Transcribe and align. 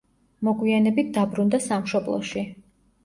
მოგვიანებით 0.47 1.11
დაბრუნდა 1.19 1.59
სამშობლოში. 1.69 2.47